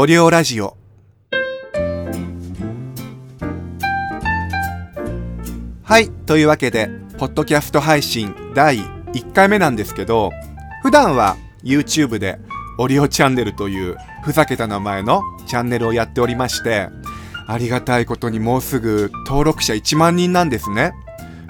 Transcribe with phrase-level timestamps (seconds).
[0.00, 0.76] おりょうラジオ。
[5.82, 10.30] はいというわけでポッドキャスト配信第1回目なんですけど
[10.84, 12.38] 普段は YouTube で
[12.78, 16.90] オリオチャンネルというふざけた名前のチャンネルをやっておりまして
[17.48, 20.92] ありがたいことにもうすぐ登録者1万人なんですね。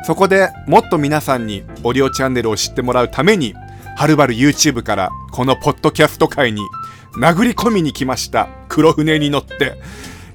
[0.04, 3.52] そこでもっと皆さんにオリオチャンネルを知ってもらうために
[3.98, 6.62] はるばる YouTube からこのポッドキャスト界に
[7.18, 9.80] 殴り込みに来ました黒船に乗って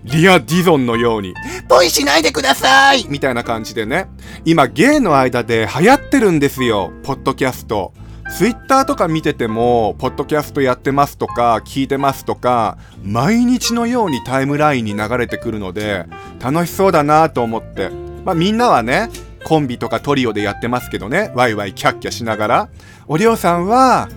[0.04, 1.34] リア・ディゾンのように、
[1.70, 4.08] ポイしないでくださいみたいな感じでね、
[4.44, 7.94] 今ゲイの間で流行ってるんですよ、ポッドキャスト。
[8.38, 16.06] ツイッターとか見てても、ポッドキャストやってますとか、聞いてますとか、毎日のようにタイムラインに流れてくるので、
[16.42, 17.90] 楽しそうだなと思って。
[18.26, 19.10] まあみんなはね、
[19.46, 22.70] コンビとかトリオでやってますけどね、ワイワイキャッキャしながら。
[23.08, 24.10] おりょうさんは、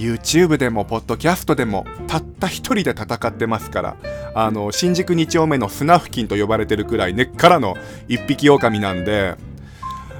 [0.00, 3.96] YouTube でもポッドキャストでもたった一人で戦ってますから
[4.34, 7.76] あの新宿2丁目のスナフキンと呼ばれてるくらい根っからの
[8.08, 9.36] 一匹狼なんで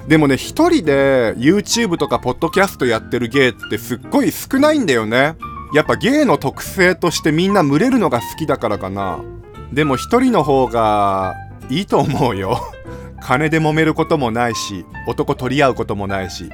[0.09, 5.37] でもね一人で YouTube とかポッドキャストやってるゲイってすっごい少ないんだよね。
[5.73, 9.21] やっぱゲイの特性としてみんな群れるのが好きだからかな。
[9.73, 11.37] でも一人の方が
[11.69, 12.61] いいと思うよ。
[13.23, 16.51] 金で揉めることもないし男取り合うこともないし。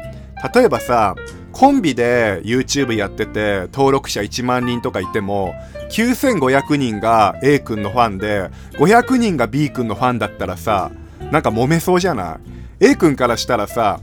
[0.55, 1.15] 例えばさ
[1.57, 5.55] コンビで YouTube やってて登録者1万人とかいても
[5.91, 10.91] 9500人が A 君のファンで500人が B 君のファンだったらさ
[11.33, 12.39] なんか揉めそうじゃな
[12.81, 14.01] い ?A 君からしたらさ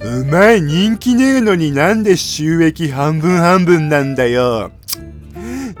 [0.00, 4.70] うまい人気ねえのになんで収益半分半分なんだよ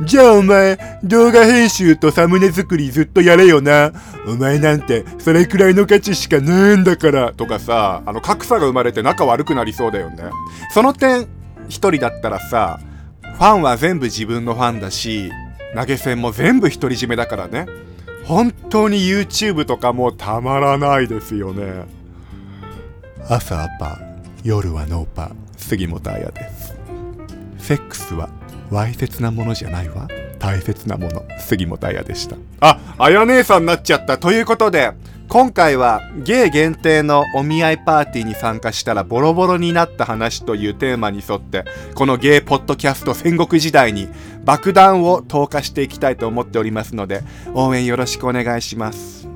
[0.00, 3.92] じゃあお前、動画編集とサムネ作りずっとやれよな。
[4.26, 7.32] お前なんて、それくらいの価値しかねえんだから。
[7.32, 10.24] とかさ、あの、格差が生まれて仲悪くなりそうだよね。
[10.72, 11.26] その点、
[11.68, 12.80] 一人だったらさ、
[13.22, 15.30] ファンは全部自分のファンだし、
[15.74, 17.66] 投げ銭も全部独り占めだからね。
[18.24, 21.84] 本当に YouTube とかもたまらないですよね。
[23.28, 23.98] 朝アパ、
[24.44, 26.74] 夜はノーパ、杉本彩です。
[27.58, 28.28] セックスは
[28.72, 30.08] わいせつなものじゃないわ。
[30.38, 31.22] 大切なもの。
[31.38, 32.36] 杉本彩でした。
[32.60, 34.18] あ、あや姉さんになっちゃった。
[34.18, 34.92] ということで、
[35.28, 44.08] 今回はゲイ限定のお見合いパーティーに参加したらボロボロになった話というテーマに沿って、このゲイポッドキャスト戦国時代に
[44.44, 47.22] 爆弾を投下していきたいと思っておりますので、
[47.54, 49.28] 応援よろしくお願いします。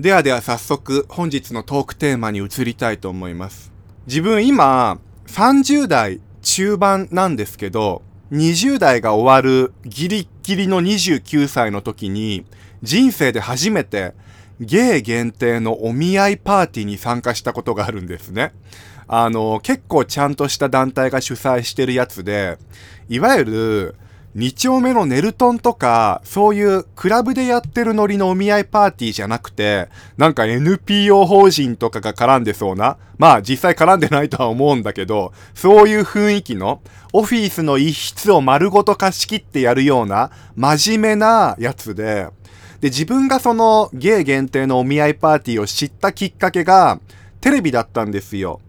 [0.00, 3.72] ではでは早速本日のトークテーマに移りたいと思います。
[4.06, 8.00] 自分今30代中盤なんですけど、
[8.32, 12.46] 20代が終わるギリッギリの29歳の時に、
[12.82, 14.14] 人生で初めて
[14.58, 18.54] ゲイ限定のお見合いパーティーに参加したことがあるんですね。
[19.06, 22.56] あの、結構ちゃんとした団体が主催してるやつで、
[23.10, 23.94] いわゆる、
[24.36, 42.28] 2丁目のネルトンとか、そういうクラブでやってるノリのお見合いパーティーじゃなくて、なんか NPO 法人とかが絡んでそうな、まあ実際絡んでないとは思うんだけど、そういう雰囲気の、オフィスの一室を丸ごと貸し切ってやるような、真面目なやつで、
[42.80, 47.00] で、自分がそのゲイ限定のお見合いパーティーを知ったきっかけが、
[47.40, 48.60] テレビだったんですよ。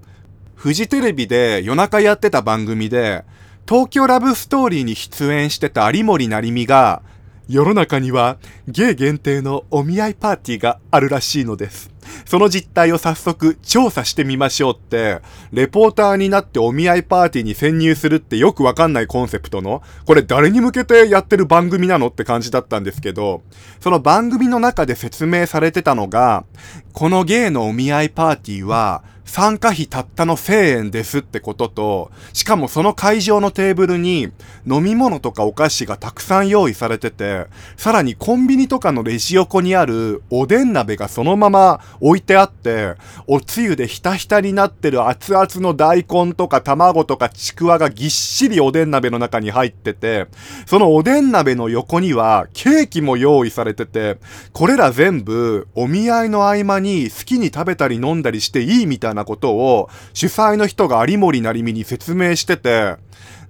[0.56, 3.24] フジテレビで夜中やってた番組で、
[3.68, 7.02] 東京ラブストーリーに出演してた有森成美が、
[7.48, 8.38] 世の中には
[8.68, 11.92] ゲイ限定のお見合いパーティーがあるらしいのです。
[12.26, 15.20] その実態を早速調査してみましょうって、
[15.52, 23.42] レポーターになってお見合いパーティーに潜入するってよくわかんないコンセプトの、これ誰に向けてやってる番組なのって感じだったんですけど、
[23.80, 26.46] その番組の中で説明されてたのが、
[26.94, 34.32] このゲイのお見合いパーティーは、参加費たったの1000円ですってことと、しかもその会場のテーブルに
[34.68, 37.46] 飲み物とかお菓子がたくさん用意されてて、
[37.78, 42.96] さらにコンビニとかのレジ横にあるおでん鍋がそのまま置いてあって、
[43.28, 50.28] おつゆでひたひたになってる熱々の大根とか卵とかちくわがぎっしりおでん鍋の中に入ってて、
[50.66, 54.18] そのおでん鍋の横にはケーキも用意されてて、
[54.54, 62.96] これら全部お見合いの合間に好きに食べたり飲んだりしていいみたいなことを主催の人が有森成美に説明してて、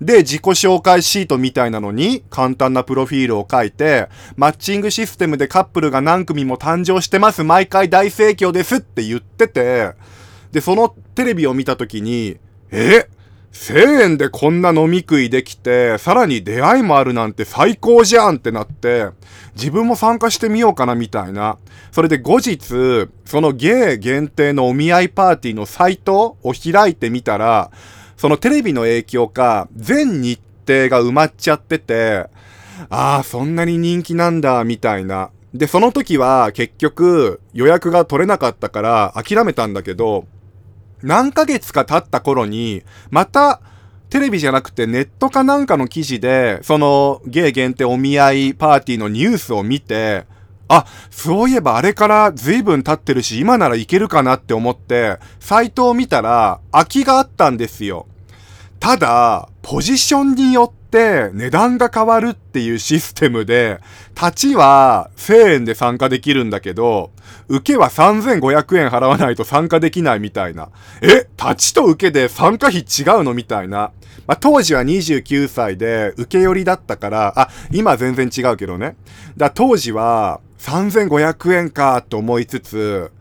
[0.02, 4.08] で、自己紹介シートみたいなのに簡単なプロフィールを書いて、
[4.38, 9.92] マッチングシステムでカップルが何組も誕生してます、毎回大盛況ですって言ってて、
[10.52, 12.38] で、そのテレビを見た時に、
[12.72, 13.08] え
[13.52, 19.08] ？1000円でこんな飲み食いできて、さらに出会いもあるなんて最高じゃんってなって、
[19.56, 21.58] 自分も参加してみようかなみたいな。
[21.92, 27.72] それで後日、そのゲイ限定のお見合いパーティーのサイトを開いてみたら、
[28.20, 32.28] そのテレビの影響か、全日定が埋まっちゃってて、
[32.90, 35.32] ああ、そんなに人気なんだ、みたいな。
[35.54, 40.28] で、その時は結局予約が取れなかったから諦めたんだけど、
[41.02, 43.62] 何ヶ月か経った頃に、また
[44.10, 50.26] テレビじゃなくてネットかなんかの記事で、そのゲイ限定お見合いパーティーのニュースを見て、
[50.70, 58.08] あ、そういえばあれから随分経ってるし、今ならいけるかなって思って、サイトを見たら空きがあったんですよ。
[58.80, 63.80] ただ、ポジションによって値段が変わるっていうシステムで、
[64.16, 67.12] 立ちは1000円で参加できるんだけど、
[67.48, 70.70] 受けは3500円払わないと参加できないみたいな。
[71.02, 73.92] え立ちと受けで参加費違うのみたいな。
[74.28, 78.96] まあ、当時は29歳で受け寄りだったから、あ、今全然違うけどね。
[79.36, 83.12] だ当時は3500円かと思いつつ、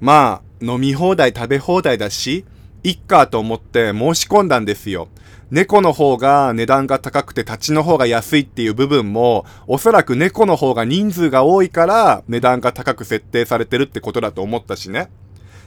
[0.00, 2.44] まあ、飲み放題食べ放題だし、
[2.82, 5.08] いっかと思って申し込んだんですよ。
[5.50, 15.08] 猫の方が値段が高くて立ちの方が安いっていう部分も、おそらく猫の方が人数が多いから値段が高く設定されてるってことだと思ったしね。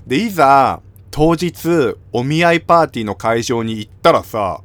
[0.07, 0.81] で、いざ、
[1.11, 4.61] 当日、お見合いパーティーの会場に行ったらさ、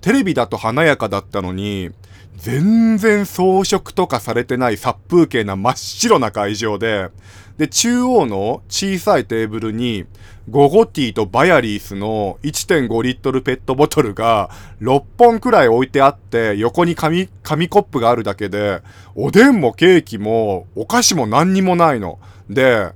[0.00, 1.90] テレビだと華やかだったのに、
[2.38, 7.10] 全然装飾とかされてない殺風景な真っ白な会場で、
[7.58, 10.06] で、中央の小さいテーブルに、
[10.48, 14.48] ゴゴティとバヤリースの1.5リットルペットボトルが
[14.80, 18.82] 6本くらい置いてあって、横に紙、紙コップがあるだけで、
[19.16, 22.20] おでんもケーキもお菓子も何にもないの。
[22.48, 22.92] で、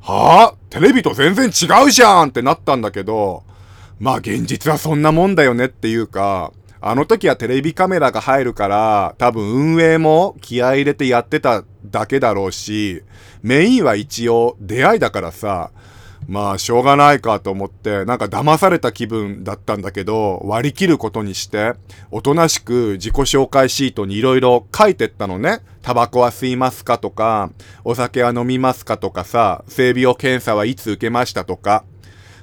[0.00, 3.42] はぁテレビと全然違うじゃんってなったんだけど、
[3.98, 9.44] まあ現実はそんなもんだよねっていうか、あの時はテレビカメラが入るから、多分
[9.74, 13.02] 運営も気合入れてやってただけだろうし、
[13.42, 15.70] メインは一応出会いだからさ、
[16.28, 21.72] まあしょうがないかと思って、なんか騙された気分だったんだけど、割り切ることにして、
[22.10, 25.60] おとなしく自己紹介シートに色々書いてったのね。
[25.80, 27.50] タバコは吸いますかとか、
[27.82, 31.84] お酒は飲みますかとかさ、性病検査はいつ受けましたとか。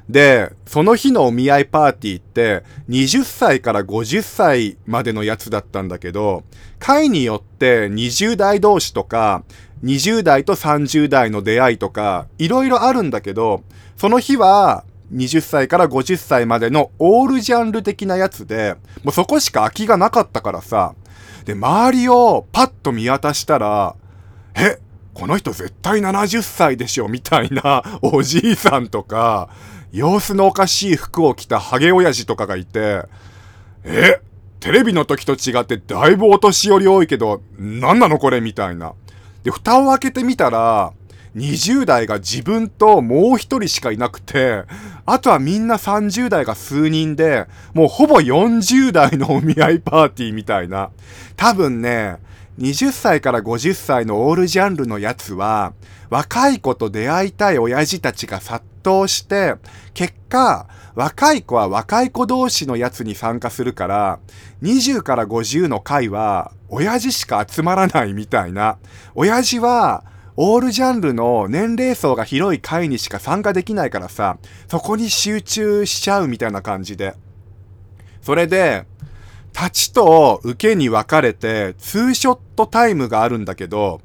[0.10, 6.44] で、その日のお見合いパーティーって、20歳から50歳までのやつだったんだけど、
[6.80, 9.44] 会によって20代同士とか、
[9.84, 13.64] 20代と30代の出会いとか、いろいろあるんだけど、
[13.98, 20.96] その日は、20歳から50歳までのオールジャンル的なやつで、もうそこしか空きがなかったからさ、
[21.46, 23.96] で、周りをパッと見渡したら、
[24.56, 24.80] え、
[25.14, 29.50] この人絶対70歳でしょみたいなおじいさんとか、
[29.96, 33.04] 様子のおかしい服を着たハゲ親父とかがいて、
[33.86, 34.20] え
[34.60, 38.94] テレビの時と違ってだいぶお年寄り多いけど、何なのこれみたいな。
[39.44, 40.92] で、蓋を開けてみたら、
[41.38, 44.64] 20代が自分ともう一人しかいなくて、
[45.06, 50.92] あとはみんな30代が数人で、もうほぼ40代のお見合いパーティーみたいな。
[51.38, 52.18] 多分ね、
[52.60, 55.72] 20歳から50歳のオールジャンルのやつは、
[56.10, 59.56] 若い子と出会いたい親父たちが殺到して、
[59.96, 64.20] 結果、若い子は若い子同士のやつに参加するから、
[64.62, 68.78] 20から50の会は、親父しか集まらないみたいな。
[69.16, 70.04] 親父は、
[70.38, 74.38] オールジャンルの年齢層が広い会にしか参加できないからさ、
[74.70, 77.16] そこに集中しちゃうみたいな感じで。
[78.22, 78.86] それで、
[79.58, 84.02] 立ちと受けに分かれて、ツーショットタイムがあるんだけど、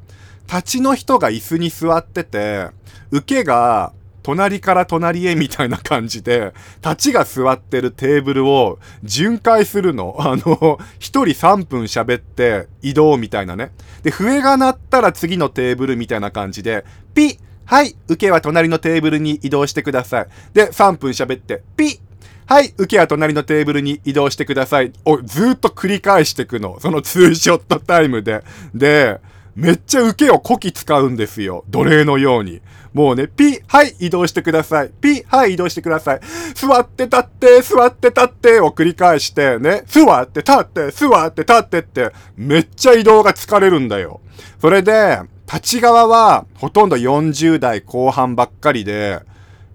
[0.47, 2.69] 立ちの人が椅子に座ってて、
[3.11, 3.93] 受けが
[4.31, 6.53] 隣から隣へみたいな感じで、
[6.85, 10.15] 立ちが座ってるテーブルを巡回するの。
[10.21, 13.73] あの、一人3分喋って移動みたいなね。
[14.05, 20.27] で、笛が鳴ったら次のテーブルみたいな感じで、ピッはい、受けは隣のテーブルに移動してください。
[20.55, 22.01] で、3分喋って、ピッ
[22.47, 24.93] はい、受けは隣のテーブルに移動してください。
[25.05, 26.79] をずっと繰り返していくの。
[26.81, 28.43] そのツーショットタイムで。
[28.75, 29.21] で、
[29.55, 31.65] めっちゃ受けをこき使うんですよ。
[31.69, 32.61] 奴隷のように。
[32.93, 34.91] もうね、ピはい、移動してください。
[35.01, 36.21] ピはい、移動してください。
[36.55, 44.21] 座って立って、座って立ってを繰り返して、ね、座って立って、座って立ってって、めっちゃ移動が疲れるんだよ。
[44.61, 49.21] それで、立ち側はほとんど40代後半ばっかりで、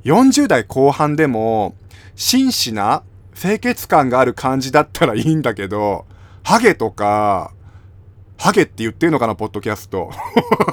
[0.04, 1.76] 40代後半でも、
[2.16, 3.04] 真摯な
[3.34, 6.06] 清潔感がある感じだったらいいんだけど、
[6.44, 7.52] ハゲとか、
[8.38, 10.12] ハゲって言ってんのかな、ポッドキャスト。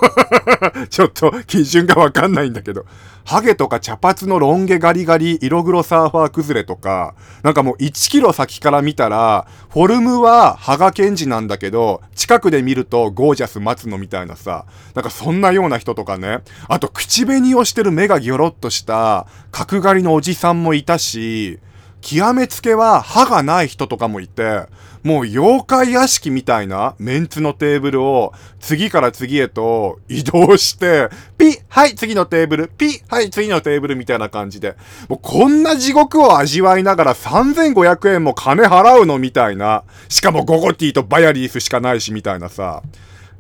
[0.91, 2.85] ちょっと基準がわかんないんだけど。
[3.25, 16.41] ハゲとか茶髪のロン毛ガリガリ色黒サーファー崩れとか、なんかもう1キロ先から見たら、フォルムはハガケンジなんだけど、近くで見るとゴージャス松野みたいなさ、なんかそんなような人とかね。
[16.69, 21.61] あと口紅をしてる目がギョロッとした角刈りのおじさんもいたし、
[22.01, 24.67] 極めつけは歯がない人とかもいて、
[25.03, 34.77] もう妖怪屋敷みたいなメンツのテーブルを次から次へと移動して、ピッはい次のテーブルピッはい次のテーブルみたいな感じで、
[35.09, 39.83] もうこんな地獄を味わいながら3500円も金払うのみたいな。
[40.09, 42.83] しかもゴゴティとバヤリースしかないしみたいなさ。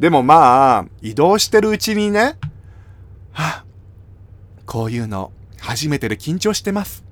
[0.00, 2.36] でもまあ、移動してるうちにね、
[3.30, 3.64] は
[4.66, 7.04] こういうの初めてで緊張してます。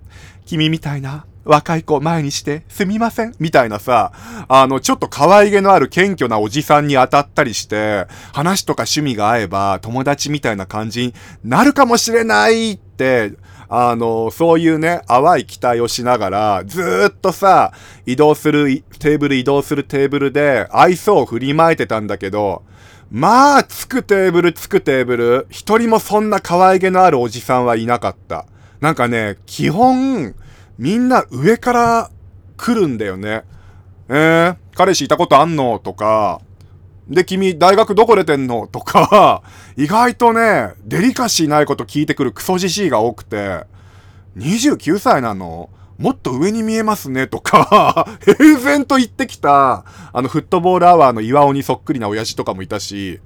[0.44, 4.12] 君みたいな若い子前にしてすみませんみたいなさ、
[4.48, 13.32] あの、ちょっと可愛げのある謙虚なおじさんに当たったりして、話とか趣味が合えば友達みたいな感じになるかもしれないって、
[13.72, 17.72] あの、そういうね、淡い期待をしながら、ずっとさ、
[18.04, 22.64] 移動する、テーブル移動するテーブルで愛想を振りまいてたんだけど、
[23.12, 28.46] まあ、つくテーブルつくテーブル、一人もそんな可愛げのあるおじさんはいなかった。
[28.80, 30.34] なんかね、基本、
[30.80, 32.10] みんな上から
[32.56, 33.44] 来るんだよね。
[34.08, 35.78] えー、彼氏いたことあんの？
[35.78, 36.40] とか、
[37.06, 38.66] で、君、大学どこ出てんの？
[38.66, 39.42] とか、
[39.76, 43.66] 意外とね、デリカシーないこと聞いてくるクソじじいが多くて、
[44.38, 45.68] 29歳なの？
[45.98, 47.26] もっと上に見えますね？
[47.26, 48.08] とか。
[48.24, 49.84] 平然と言ってきた、
[50.14, 53.20] あの、フットボールアワーの岩尾にそっくりな親父とかもいたし、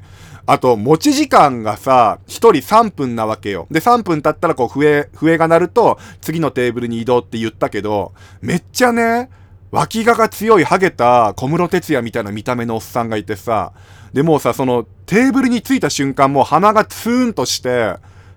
[0.47, 3.67] あと、持ち時間がさ、1人3分なわけよ。
[3.71, 9.31] で、3分経ったらこう、笛、笛が鳴ると、次のテーブルに移動って言ったけど、めっちゃね、
[9.71, 13.73] 脇がが強いハゲた小室哲也みたいな見た目のおっさんがいてさ、
[14.13, 17.97] で、もうさ、その、テーブルに着いた瞬間もう鼻がツーンとして、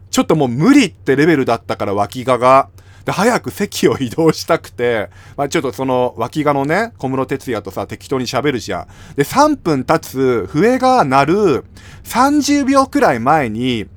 [0.10, 2.70] ちょっともう無理ってレベルだったから脇がが。
[3.08, 8.88] で、早く席を移動したくて、まあ、ちょっとその脇がのね、小室哲也とさ、適当に喋るじゃん。
[9.16, 11.66] で、3分経つ、笛が鳴る
[12.04, 13.88] 30秒くらい前に、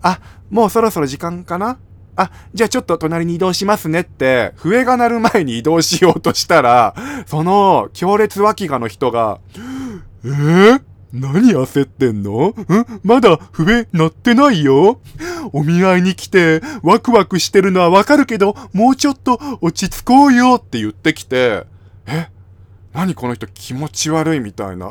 [0.00, 0.18] あ、
[0.48, 1.76] もうそろそろ時間かな？
[2.16, 6.94] あ、じゃあちょっと隣に移動しますねって、笛が鳴る前に移動しようとしたら、
[7.26, 9.40] その強烈脇がの人が、
[10.24, 12.48] えー、何焦ってんの？
[12.48, 12.54] ん
[13.02, 15.00] まだ笛鳴ってないよ？
[15.52, 21.64] お見合いに来てワクワクしてるのはわかるけど、もうちょっと落ち着こうよって言ってきて、
[22.06, 22.28] え
[22.92, 24.90] 何この人気持ち悪いみたいな。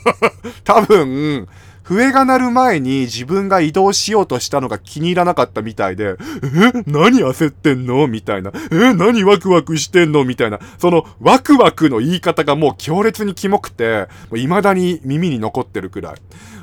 [0.64, 1.48] 多分、
[1.82, 6.16] 笛が鳴る前に自分が移動しようとしたのが気に入らなかったみたいで、え
[6.86, 8.52] 何焦ってんのみたいな。
[8.70, 10.60] え何ワクワクしてんのみたいな。
[10.78, 16.14] そのワクワクの言い方がもう強烈にキモくて、未だに耳に残ってるくらい。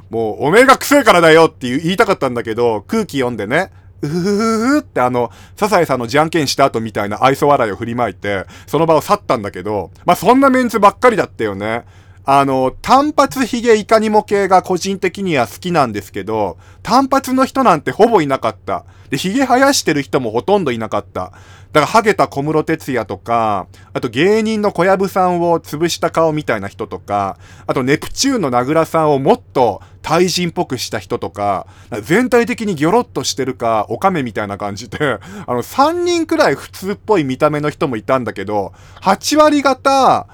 [0.10, 3.72] もう、おめえが臭いからだよって言いたかったんだけど、空気読んでね、
[4.02, 11.86] うふふふってあの、サザエさんのじゃんけんした後みたいな愛想笑いを振りまいて、その場を去ったんだけど、まあ、そんなメンツばっかりだったよね。
[12.30, 18.84] あの、単発ヒゲいかにも系が個人的には好きなんですけど、単発の人なんてほぼいなかった。
[19.10, 21.22] で、ヒゲ生やしてる人もほとんどいなかった。
[21.22, 31.66] だから、ハゲた小室哲也とか、あと芸人の小籔さんを潰した顔みたいな人とか、あとネプチューンの名倉さんをもっと対人っぽくした人とか、
[32.04, 40.28] 全体的にギョロッとしてるか、オカメみたいな感じで、あの、3人くらい普通っぽい見た目の人もいたんだけど、8割方、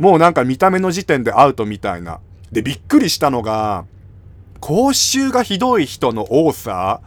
[0.00, 2.20] もうなんか見た目の時点でアウトみたいな。
[2.50, 3.84] で、びっくりしたのが、
[4.58, 7.00] 口臭がひどい人の多さ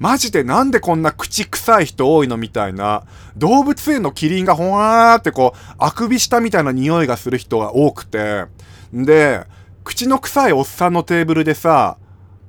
[0.00, 3.04] マジでなんでこんな口臭い人多いのみたいな。
[3.36, 8.46] 動物園のキリンがほわーってこう、あくびしたみたいな匂いがする人が多くて。
[8.92, 9.44] で、
[9.84, 11.98] 口の臭いおっさんのテーブルでさ、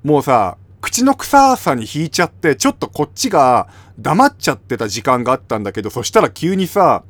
[0.03, 3.67] もうさ、口の臭さに引いちゃって、ちょっとこっちが
[3.99, 7.03] 黙っちゃってた時間があったんだけど、そしたら急にさ、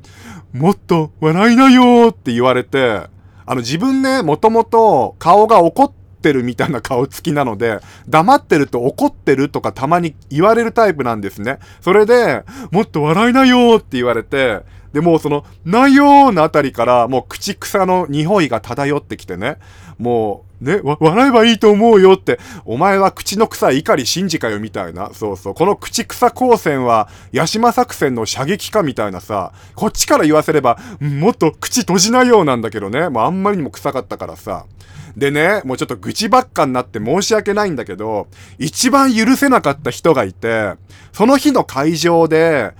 [0.52, 3.06] もっと笑いなよって言われて、
[3.46, 11.58] あの自分ね、もともと顔が怒ってるみたいな顔つきなので、黙ってると怒ってるとかたまに言われるタイプなんですね。
[11.80, 14.60] それで、もっと笑いなよって言われて、
[14.92, 19.56] で、もうその、なよーのあたりから、もう口草の匂いが漂ってきてね、
[19.98, 25.10] もう、ね、笑えばいいと思うよって、お前は口の臭い怒り信じかよみたいな。
[25.12, 25.54] そうそう。
[25.54, 33.08] この口草光線は、ヤシマ作戦の射撃かみたいなさ、こっちから言わせれば、もっと口閉じないようなんだけどね。
[33.08, 34.66] もうあんまりにも臭かったからさ。
[35.16, 38.28] でね、もうちょっと愚痴ばっかになって申し訳ないんだけど、
[38.58, 40.74] 一番許せなかった人がいて、
[41.12, 42.72] その日の会場で、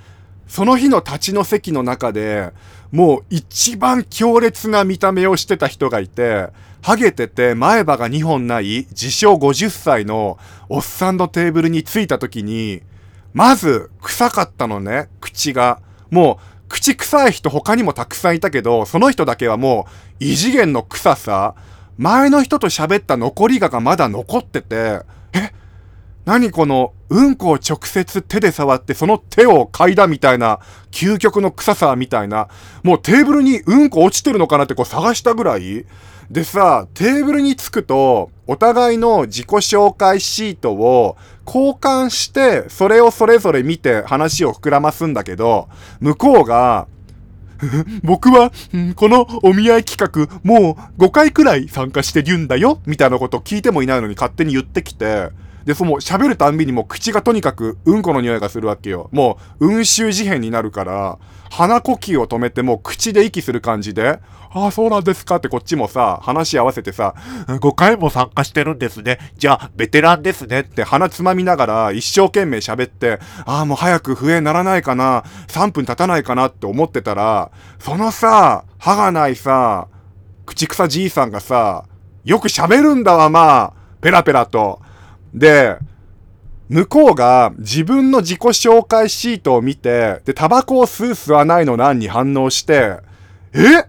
[0.46, 2.52] その日の立ちの席の中で、
[2.92, 6.48] もう一番強烈な見た目をしてた人がいて、
[6.82, 10.36] ハゲてて前歯が2本ない自称50歳の
[10.68, 12.82] おっさんのテーブルに着いた時に、
[13.32, 15.80] まず臭かったのね、口が。
[16.10, 19.86] もう口臭い人他にもたくさんいたけど、その人だけはも
[20.20, 21.54] う異次元の臭さ、
[21.98, 25.52] 前の人と喋った残りががまだ残ってて、え？
[26.24, 30.58] 何この、うんこを直接手で触ってその手を嗅いだみたいな、
[30.90, 32.48] 究極の臭さみたいな、
[32.82, 35.86] もうテーブルにうんこ落ちてるのかなってこう探したぐらい。
[36.30, 45.68] でさ、テーブルに着くと、お互いの自己紹介シートを交換して、それをそれぞれ見て話を膨らますんだけど、
[46.00, 46.86] 向こうが、
[48.02, 48.50] 僕は、
[48.96, 55.28] このお見合い企画、もう5回くらい参加してるんだよみたいなこと聞いてもいないのに勝手に言ってきて、
[55.64, 59.08] で、その喋るたんびにもう口がとにかくうんこの匂いがするわけよ。
[59.12, 61.18] もう、運臭事変になるから、
[61.50, 64.20] 鼻呼吸を止めてもう口で息する感じで、
[64.54, 67.14] ああ、そうなんですかってこっちもさ、話し合わせてさ、
[67.46, 69.18] 5回も参加してるんですね。
[69.36, 79.88] じゃあ、ベテランですねって鼻つまみながら一生懸命喋って、ああ、もう早く笛ならないかな、3分経たないかなって思ってたら、そのさ、歯がないさ、
[80.46, 81.84] 口草じいさんがさ、
[82.24, 84.80] よく喋るんだわ、まあ、ペラペラと。
[85.34, 85.76] で、
[86.68, 92.98] 向こうが自分の自己紹介シートを見て、で、タバコを吸う吸わないの欄に反応して、
[93.52, 93.86] え？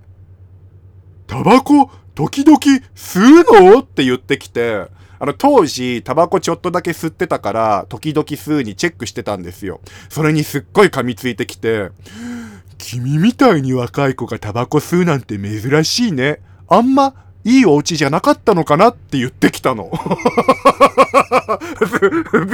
[1.27, 2.57] タバコ時々
[2.95, 3.79] 吸うの？
[3.79, 4.87] って言ってきて、
[5.19, 9.79] あの、当時、タバコちょっとだけ吸ってたから、時々吸うにチェックしてたんですよ。
[10.09, 11.91] それにすっごい噛みついてきて、
[12.77, 16.41] 君みたいに若い子がタバコ吸うなんて珍しいね。
[16.67, 19.91] あんまいいお家じゃなかったのかなって言ってきたの。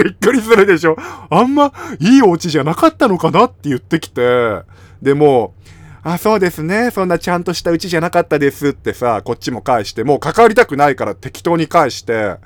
[0.04, 0.98] びっくりするでしょ。
[1.30, 4.62] あんまいいお家じゃなかったのかなって言ってきて。
[5.02, 5.54] でも、
[6.02, 6.92] あ、そうですね。
[6.92, 12.38] そんなちゃんとした家じゃなかったですってさ、こっちも返して、もう関わりたくないから適当に返して。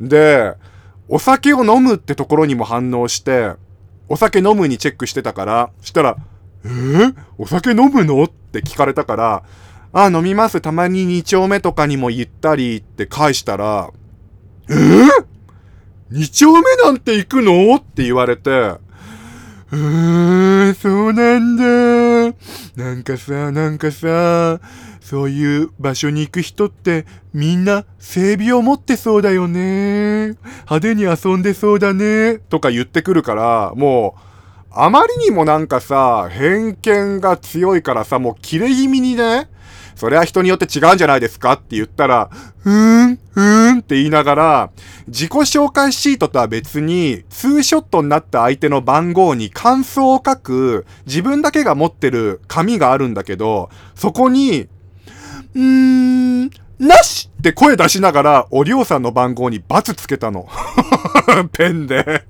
[0.00, 0.54] で、
[1.08, 3.52] お酒を飲むってところにも反応して、
[4.08, 6.16] お酒飲むにチェックしてたから、したら、
[6.64, 8.24] えー、お酒飲むの？
[8.24, 9.42] って聞かれたから、
[9.92, 10.60] あ、飲みます。
[10.60, 13.90] たまに2丁目とかにも行ったりって返したら、
[14.68, 15.08] えー、
[16.12, 17.74] ?2 丁目なんて行くの？
[17.76, 22.36] って言われて、うーん、そうなんだ。
[22.76, 24.60] なんかさ、なんかさ、
[25.00, 30.36] そういう場所に行く人ってみんな整備を持ってそうだよね。
[30.68, 32.38] 派手に遊んでそうだね。
[32.38, 34.20] とか言ってくるから、もう、
[34.70, 39.48] あまりにもなんかさ、偏見が強いからさ、もう切れ気味にね、
[39.96, 42.30] それは人によって違うんじゃないですかって言ったら、
[42.64, 44.70] うーん、うーんって言いながら、
[45.08, 54.68] 自己紹介シートとは別に、ツーショットになった相手の番号に感想を書く、自分だけが持ってる紙があるんだけど、そこに、
[55.54, 60.46] うーん、なしって声出しながら、おりょうさんの番号に×つけたの。
[61.52, 62.24] ペンで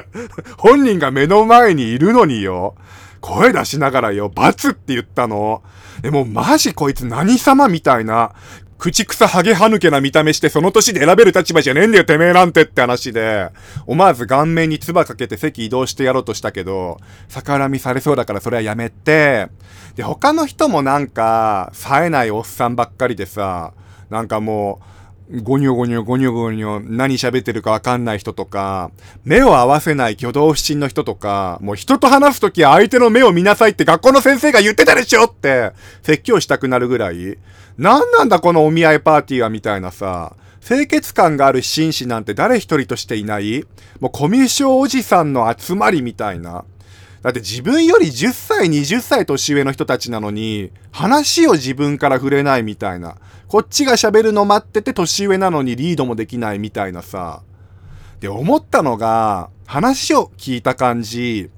[0.56, 2.74] 本人が目の前にいるのによ。
[3.20, 5.62] 声出しながらよ、罰って言ったの。
[6.02, 8.32] でもマジこいつ何様みたいな。
[8.80, 13.50] 口草ハゲ歯抜けな見た目してその年で選べる立場じゃねえんだよてめえなんてって話で、
[13.86, 19.48] 思わず顔面に唾かけて席移動してやろうとしたけど、逆恨みされそうだからそれはやめて、
[19.96, 23.74] で、他の人もなんか、冴えないおっさんばっかりでさ、
[24.08, 24.84] なんかもう、
[25.32, 28.90] ゴニョゴニョゴニョゴニョ何喋ってるかわかんない人とか、
[29.22, 35.70] 目を合わせない挙動不審の人とか、もう人と話すとき相手の目を見なさいって学校の先生が言ってたでしょって
[36.02, 37.38] 説教したくなるぐらい、
[37.78, 40.34] なんなんだこのお見合いパーティーはみたいなさ、
[40.66, 43.64] 清潔感がある紳士なんて誰一人としていない
[44.00, 46.64] もうコミュ障おじさんの集まりみたいな。
[47.22, 53.16] だって自分より10歳、20歳年上の人たちなのに、話を自分から触れないみたいな。
[53.46, 57.42] こっちが喋るの待ってて年上なのにリードもできないみたいなさ。
[58.20, 61.50] で、思ったのが、話を聞いた感じ、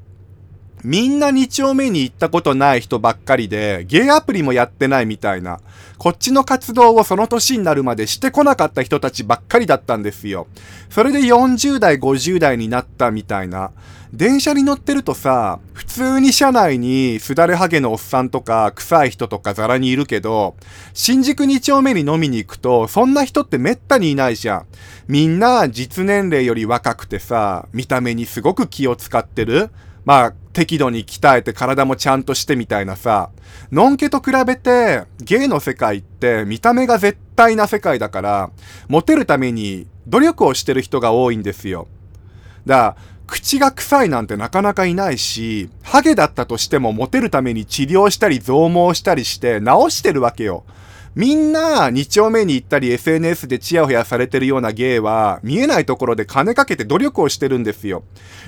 [0.85, 5.61] みんな2丁目に行ったことない人ばっかりで、ゲイアプリもやってないみたいな。
[5.97, 10.49] こっちの活動をその年になるまでしてこなかった人たちばっかりだったんですよ。
[10.91, 13.71] それで40代、50代になったみたいな。
[14.13, 20.55] 電車に乗ってるとさ、普通に車内にすだれハゲのおっさんとか臭い人とかザラにいるけど、
[20.93, 24.67] 新宿2丁目に飲みに行くと、そんな人ってめったにいないじゃん。
[25.09, 29.71] みんな実年齢より若くてさ、見た目にすごく気を使ってる。
[30.05, 33.31] まあ、適度に鍛えて体もちゃんとしてみたいなさ、
[33.71, 38.51] のんけと比べて、ゲイの世界って見た目が絶対な世界だから、
[38.89, 41.89] モテるために努力をしてる人が多いんですよ。
[42.67, 50.65] だから、口が臭いなんてなかなかいないし、ハゲだったとしてもモテるために治療したり増毛したりして治してるわけよ。
[51.15, 58.03] みんな2丁目に行ったり SNS でチヤホヤされてるような芸は見えないところで金かけて努力をしてるんですよ。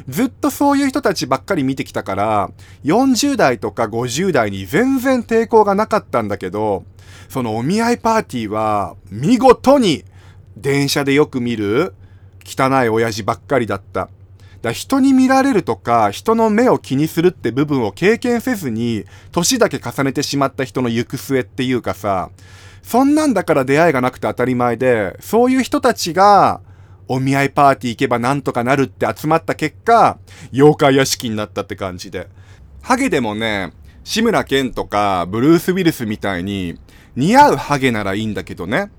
[0.08, 2.50] ずっとそういう人たちばっかり見てきたから
[2.84, 6.84] 40代とか50代に全然抵抗がなかったんだけど
[7.28, 10.04] そのお見合いパーティーは見事に
[10.56, 11.94] 電車でよく見る
[12.46, 14.08] 汚い親父ばっかりだった。
[14.64, 22.30] だ人に見られるとか、人の目を気にするって部分を経験せずに、年だけ重ねてしまった人の行く末っていうかさ、
[22.82, 26.62] そんなんだから出会いがなくて当たり前で、そういう人たちが、
[27.08, 30.18] お見合いパーティー行けばなんとかなるって集まった結果、
[30.50, 32.28] 妖怪屋敷になったって感じで。
[32.80, 36.78] ハゲでもね、志村けんとか、ブルース・ウィルスみたいに、
[37.16, 38.90] 似合うハゲならいいんだけどね。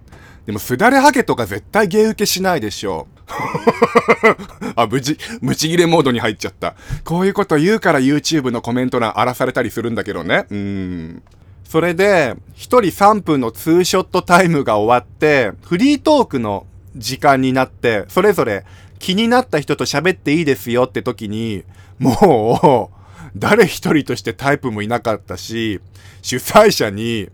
[0.46, 3.08] でも、すだれハゲとか絶対芸受けしないでしょ。
[4.76, 6.76] あ、無事、無ち切れモードに入っちゃった。
[7.04, 10.46] こういうこと言うから YouTube のコメント欄荒らされたりするんだけどね。
[10.50, 11.24] うん。
[11.64, 18.66] それで、一人3分のツーショットタイムが終わって、フリートークの時間になって、それぞれ
[19.00, 21.64] 気になった人と喋っていいですよって時に、
[22.00, 22.96] もう、
[23.36, 25.82] 誰一人としてタイプもいなかったし、
[26.22, 27.30] 主催者に、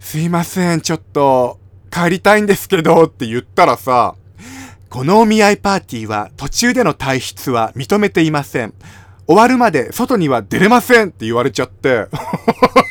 [0.00, 1.58] すいません、ちょっと、
[1.90, 4.14] 帰りたいんですけどって言ったらさ、
[4.92, 8.74] このお見合いパーティーは途中での退出は認めていません。
[9.26, 12.08] 終わるまで外には出れませんって言われちゃって。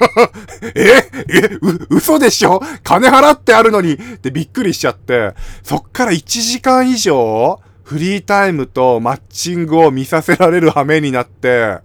[0.74, 1.04] え？
[1.30, 1.60] え？
[1.62, 2.60] う、嘘でしょ？
[2.82, 3.94] 金払ってあるのに？
[3.94, 11.82] ってびっくりしちゃって、そっから1時間以上フリータイムとマッチングを見させられる羽目になって、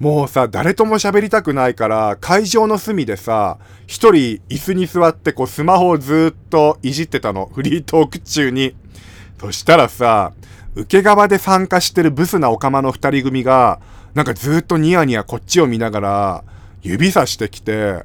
[0.00, 7.48] もうさ、誰とも喋りたくないから、会場の隅でさ、一人椅子に座ってこうスマホをずっといじってたの。
[7.54, 8.74] フリートーク中に。
[9.42, 10.34] そしたらさ、
[10.76, 13.80] 受け側で参加してるブスなオカマの二人組が、
[14.14, 16.44] なんかずっとニヤニヤこっちを見ながら、
[16.80, 18.04] 指さしてきて、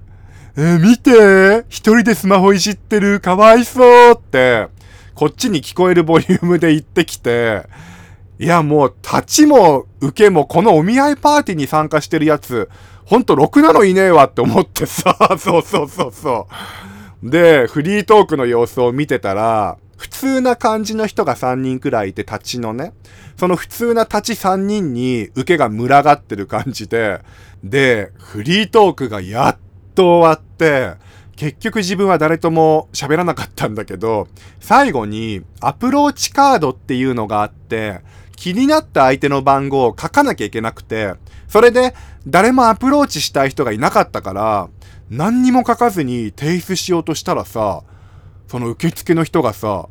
[0.56, 4.69] えー、見て一人でスマホいじってるかわいそうって、
[5.13, 7.67] こっちに聞こえるボリュームで言ってきて、
[8.39, 12.67] いやもう立ちも受けもこのお見合いパーティーに参加してるやつ、
[13.06, 16.47] ほんとろくなのいねえわって思ってさ、 そうそうそうそ
[17.21, 17.30] う。
[17.30, 22.93] で、フリートークの様子を見てたら、普通な感じの人が3人くらいいて立ちのね、
[23.36, 27.21] その普通な立ち3人に受けが群がってる感じで、
[27.63, 29.57] で、フリートークがやっ
[29.95, 30.93] と終わって、
[31.36, 34.27] 結局自分は誰とも喋らなかったんだけど、
[34.60, 38.01] 最後にアプローチカードっていうのがあって、
[38.36, 41.15] 気になった相手の番号を書かなきゃいけなくて、
[41.47, 41.95] それで
[42.27, 44.69] 誰もアプローチしたい人がいなかったから、
[45.10, 47.83] 何にも書かずに提出しようとしたらさ、
[48.47, 49.88] その受付の人がさ、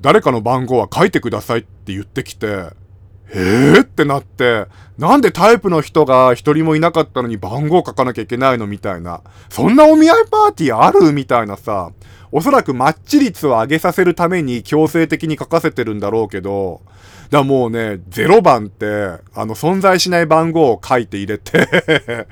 [0.00, 2.70] 誰かの番号は書いてくださいって言ってきて、
[3.30, 9.22] えーってなって、なんでタイプの人が一人もいなかったのに番号書かなきゃいけないのみたいな。
[9.50, 11.90] そんなお見合いパーティーあるみたいなさ。
[12.30, 16.82] おそらくマッチ率を上げさせるために強制的に書かせてるんだろうけど、
[17.30, 18.86] だもうね、0番って、
[19.34, 22.26] あの、存在しない番号を書いて入れて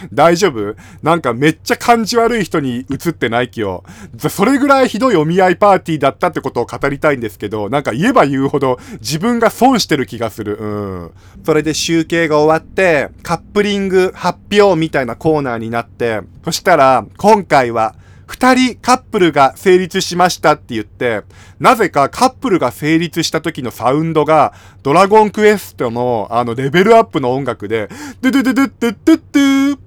[0.12, 0.76] 大丈夫？
[1.02, 3.84] なんかめっちゃ感じ悪い人に映ってない気を。
[4.28, 10.56] それぐらいひどいお見合いパーティーだったってことを語りたいんですけど、なんか言えば言うほど自分が損してる気がする。
[10.60, 11.10] うん。
[11.44, 17.94] それで集計が終わって、カップリング発表みたいなコーナーになって、そしたら、今回は、
[18.26, 21.22] 二人カップルが成立しましたって言って、
[21.58, 24.52] なぜかカップルが成立した時のサウンドが、
[24.84, 27.88] ドラゴンクエストのあのレベルアップの音楽で、
[28.20, 28.96] ドゥドゥドゥドゥドゥ
[29.32, 29.78] ドゥ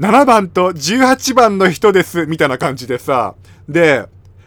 [0.00, 3.34] 7番と18番の人です、みたいな感じでさ、
[3.68, 4.06] で、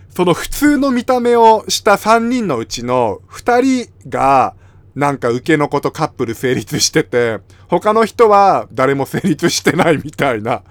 [0.10, 4.56] その普通の見た目をした3人のうちの2人が、
[4.96, 10.63] なんか受けの子とカップル成立してて、他の人は誰も成立してないみたいな。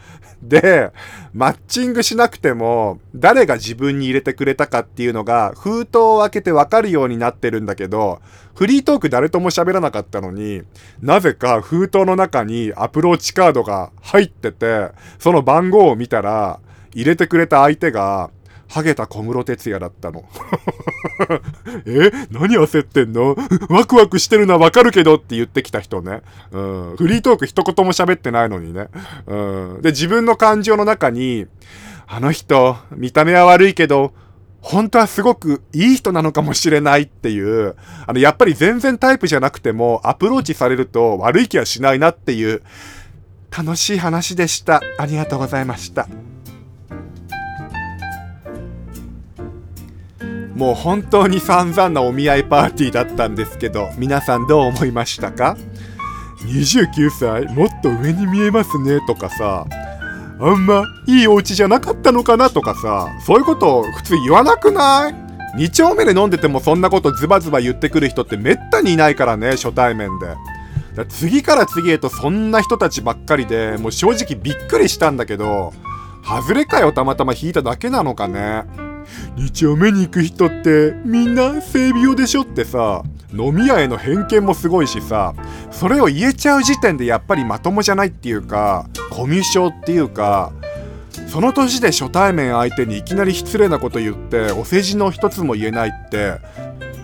[0.43, 0.91] で、
[1.33, 8.21] マッチングしなくても、誰が自分に入れてくれたかっていうのが、封筒を開けてわかるようになってるんだけど、
[8.55, 10.63] フリートーク誰とも喋らなかったのに、
[11.01, 16.59] なぜか封筒の中にアプローチカードが入ってて、その番号を見たら、
[16.93, 18.31] 入れてくれた相手が、
[18.73, 20.25] ハゲた小室哲也だったの。
[21.85, 22.11] え？
[22.31, 23.37] 何焦ってんの？
[23.69, 26.23] ワクワクしてるのはわかるけどって言ってきた人ね。
[26.53, 26.97] うん。
[26.97, 28.89] フリートーク一言も喋ってないのにね。
[29.27, 29.37] う
[29.79, 29.83] ん。
[29.83, 31.47] で、自分の感情の中に、
[32.07, 34.15] あの人、見た目は悪いけど、
[34.63, 42.63] 本当はすごくいい人なのかもしれないっていう、あの、やっぱり全然タイプじゃなくても、アプローチされると悪い気はしないなっていう、
[43.55, 44.81] 楽しい話でした。
[44.97, 46.09] ありがとうございました。
[50.55, 55.57] もう本当に散々なお見合いパーティーだったんですけど、皆さんどう思いましたか
[56.45, 59.67] ?29 歳もっと上に見えますねとかさ、
[60.41, 65.15] あんまいいお家じゃなかったのかなとかさ、そういうことを普通言わなくない
[65.57, 70.35] ？2丁目で飲んでてもそんなことズバズバ言ってくる人ってめったにいないからね、初対面で。
[70.97, 75.73] だ次から次へとそんな人たちばっかりで、もう正直びっくりしたんだけど、
[76.23, 78.65] 外れかよたまたま引いただけなのかね。
[79.37, 83.03] 2丁目に行く人ってみんな性病でしょってさ。
[83.35, 85.35] 飲み屋への偏見もすごいしさ。
[85.71, 90.53] それを言えちゃう時点でやっぱりまともじゃないっていうかコミュ障っていうか。
[91.27, 96.39] その年で初対面相手にいきなり失礼なこと言ってお世辞の一つも言えないって。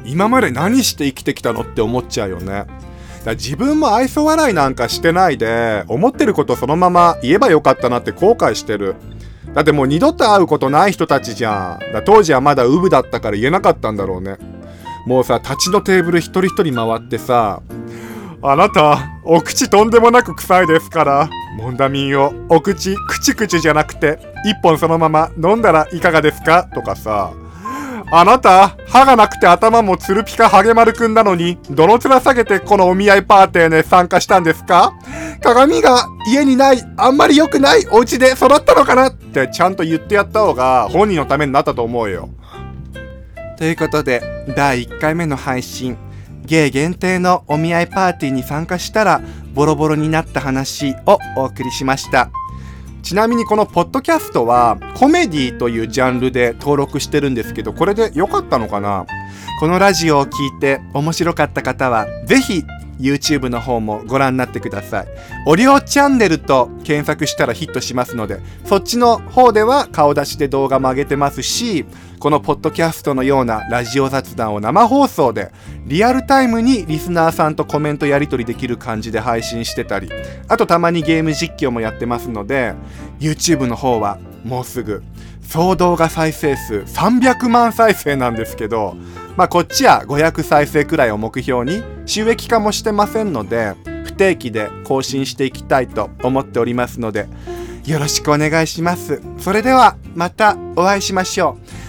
[0.05, 2.67] 今まで何して生きてきたのって思っちゃうよね。
[3.25, 8.97] だ自分も愛想笑いなんかしてないで思ってることそのまま言えばよかったなって後悔してる。
[9.55, 11.93] だってもう二度と会うことない人たちじゃん。
[11.93, 14.37] だ当時はまだウブだったから言えなかったんだろうね。
[15.07, 17.63] もうさ立ちのテーブル一人一人回ってさ
[18.43, 26.69] あなたお口とんでもなく臭いですからモンダミンをお口くちくちじゃなくて一本そのまま飲んだらいかがですか？
[26.75, 27.33] とかさ。
[28.11, 34.95] あなた、歯がなくて頭もつるぴかハゲ丸くんなのに、どの面下げてこのお見合いパーティーに参加したんですか？
[35.43, 39.09] 鏡が家にない、あんまり良くないお家で育ったのかな？
[39.09, 42.31] ってちゃんと言ってやった方が本人のためになったと思うよ。
[43.59, 44.23] ということで、
[44.57, 45.99] 第1回目の配信、
[46.47, 49.21] ゲイ限定のお見合いパーティーに参加したら
[49.53, 52.31] ボロボロになった話をお送りしました。
[53.03, 59.07] ちなみにこのポッドキャストはコメディというジャンルで登録してるんですけど、これで良かったのかな？
[59.61, 62.63] このラジオを聞いて面白かった方は、ぜひ
[62.99, 65.07] YouTube の方もご覧になってください。
[65.47, 71.85] オリオチャンネルと検索したらヒットしますので、そっちの方では顔出しで動画も上げてますし、
[72.19, 75.53] このポッドキャストのようなラジオ雑談を生放送で
[75.87, 80.11] リアルタイムにリスナーさんとコメントやり取りできる感じで配信してたり、
[80.49, 82.75] あとたまにゲーム実況もやってますので、
[83.21, 85.03] YouTube の方はもうすぐ
[85.49, 88.97] 総動画再生数300万再生なんですけど、
[89.35, 93.73] まあこっちは500再生くらいを目標に収益化もしてませんので、
[94.05, 97.29] 不定期で更新していきたいと思っておりますので、
[97.87, 99.23] よろしくお願いします。
[99.39, 101.88] それではまたお会いしましょう。